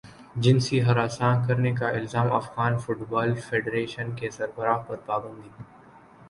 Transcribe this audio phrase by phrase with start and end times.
[0.35, 5.49] جنسی ہراساں کرنے کا الزام افغان فٹبال فیڈریشن کے سربراہ پر پابندی